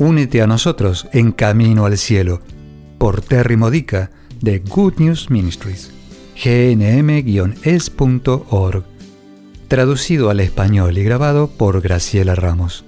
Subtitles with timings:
[0.00, 2.40] únete a nosotros en Camino al Cielo
[2.96, 4.10] por Terry Modica
[4.40, 5.90] de Good News Ministries,
[6.42, 7.64] gnm-es.org,
[9.68, 12.86] traducido al español y grabado por Graciela Ramos.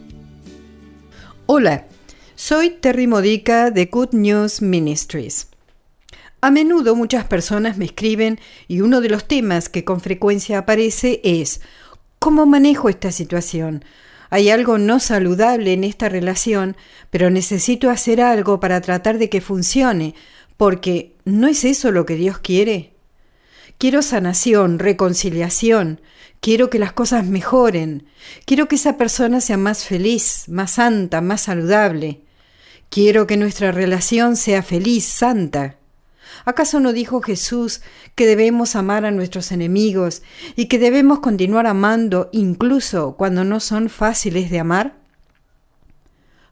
[1.45, 1.87] Hola,
[2.34, 5.48] soy Terry Modica de Good News Ministries.
[6.41, 11.20] A menudo muchas personas me escriben y uno de los temas que con frecuencia aparece
[11.23, 11.61] es
[12.19, 13.84] ¿cómo manejo esta situación?
[14.33, 16.75] Hay algo no saludable en esta relación,
[17.11, 20.15] pero necesito hacer algo para tratar de que funcione,
[20.57, 22.95] porque ¿no es eso lo que Dios quiere?
[23.77, 26.01] Quiero sanación, reconciliación,
[26.41, 28.06] quiero que las cosas mejoren,
[28.47, 32.23] quiero que esa persona sea más feliz, más santa, más saludable.
[32.89, 35.77] Quiero que nuestra relación sea feliz, santa.
[36.44, 37.83] ¿Acaso no dijo Jesús
[38.14, 40.22] que debemos amar a nuestros enemigos
[40.56, 44.97] y que debemos continuar amando incluso cuando no son fáciles de amar?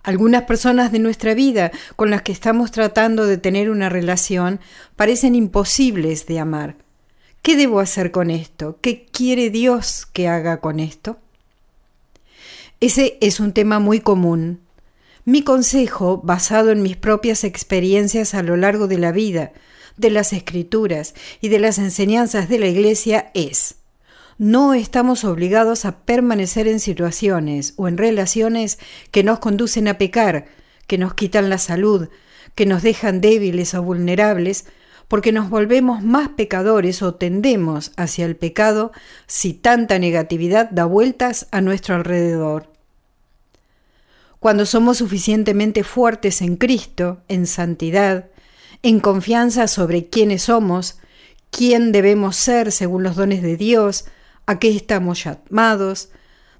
[0.03, 4.61] Algunas personas de nuestra vida con las que estamos tratando de tener una relación
[4.97, 6.77] parecen imposibles de amar.
[7.43, 8.79] ¿Qué debo hacer con esto?
[8.81, 11.19] ¿Qué quiere Dios que haga con esto?
[12.81, 14.61] Ese es un tema muy común.
[15.25, 19.53] Mi consejo, basado en mis propias experiencias a lo largo de la vida,
[19.99, 23.77] de las escrituras y de las enseñanzas de la Iglesia es,
[24.39, 28.79] no estamos obligados a permanecer en situaciones o en relaciones
[29.11, 30.47] que nos conducen a pecar,
[30.87, 32.09] que nos quitan la salud,
[32.55, 34.65] que nos dejan débiles o vulnerables,
[35.09, 38.93] porque nos volvemos más pecadores o tendemos hacia el pecado
[39.27, 42.70] si tanta negatividad da vueltas a nuestro alrededor.
[44.41, 48.31] Cuando somos suficientemente fuertes en Cristo, en santidad,
[48.83, 50.99] en confianza sobre quiénes somos,
[51.51, 54.07] quién debemos ser según los dones de Dios,
[54.47, 56.09] a qué estamos llamados,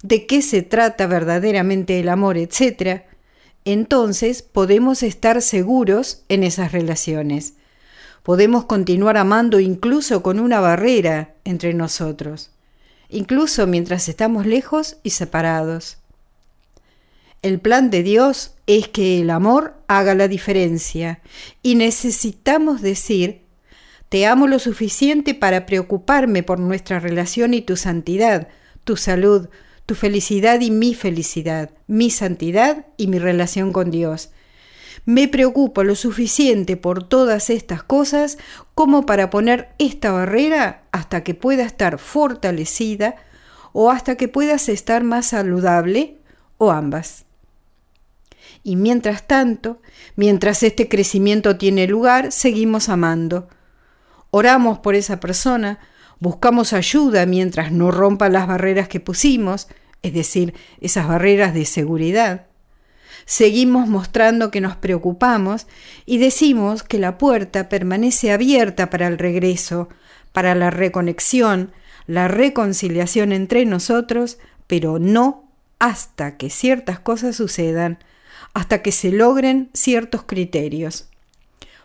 [0.03, 3.05] de qué se trata verdaderamente el amor, etc.,
[3.65, 7.55] entonces podemos estar seguros en esas relaciones.
[8.23, 12.51] Podemos continuar amando incluso con una barrera entre nosotros,
[13.09, 16.00] incluso mientras estamos lejos y separados.
[17.43, 21.23] El plan de Dios es que el amor haga la diferencia
[21.63, 23.47] y necesitamos decir,
[24.11, 28.49] te amo lo suficiente para preocuparme por nuestra relación y tu santidad,
[28.85, 29.49] tu salud,
[29.87, 34.33] tu felicidad y mi felicidad, mi santidad y mi relación con Dios.
[35.07, 38.37] Me preocupo lo suficiente por todas estas cosas
[38.75, 43.17] como para poner esta barrera hasta que pueda estar fortalecida
[43.73, 46.19] o hasta que puedas estar más saludable
[46.59, 47.25] o ambas.
[48.63, 49.81] Y mientras tanto,
[50.17, 53.49] mientras este crecimiento tiene lugar, seguimos amando.
[54.31, 55.79] Oramos por esa persona,
[56.19, 59.69] buscamos ayuda mientras no rompa las barreras que pusimos,
[60.03, 62.47] es decir, esas barreras de seguridad.
[63.25, 65.67] Seguimos mostrando que nos preocupamos
[66.07, 69.89] y decimos que la puerta permanece abierta para el regreso,
[70.33, 71.73] para la reconexión,
[72.07, 77.99] la reconciliación entre nosotros, pero no hasta que ciertas cosas sucedan,
[78.55, 81.09] hasta que se logren ciertos criterios.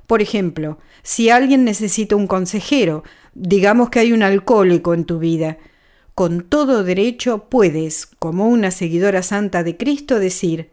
[0.08, 5.58] Por ejemplo, si alguien necesita un consejero, digamos que hay un alcohólico en tu vida,
[6.14, 10.70] con todo derecho puedes, como una seguidora santa de Cristo, decir,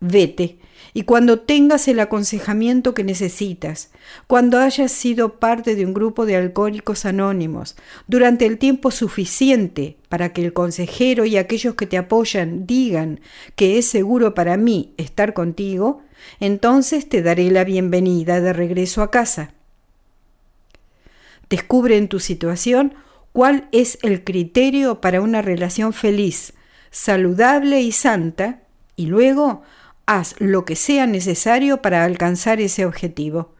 [0.00, 0.58] vete,
[0.92, 3.90] y cuando tengas el aconsejamiento que necesitas,
[4.26, 7.76] cuando hayas sido parte de un grupo de alcohólicos anónimos,
[8.06, 13.20] durante el tiempo suficiente para que el consejero y aquellos que te apoyan digan
[13.56, 16.02] que es seguro para mí estar contigo,
[16.40, 19.52] entonces te daré la bienvenida de regreso a casa.
[21.48, 22.94] Descubre en tu situación
[23.32, 26.54] cuál es el criterio para una relación feliz,
[26.90, 28.62] saludable y santa,
[28.96, 29.62] y luego
[30.10, 33.54] haz lo que sea necesario para alcanzar ese objetivo.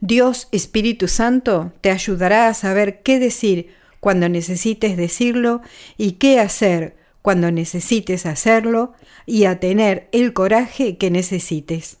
[0.00, 5.60] Dios Espíritu Santo te ayudará a saber qué decir cuando necesites decirlo
[5.96, 8.92] y qué hacer cuando necesites hacerlo
[9.26, 11.96] y a tener el coraje que necesites.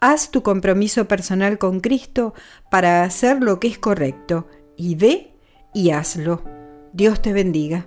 [0.00, 2.32] Haz tu compromiso personal con Cristo
[2.70, 5.32] para hacer lo que es correcto y ve
[5.74, 6.42] y hazlo.
[6.94, 7.86] Dios te bendiga.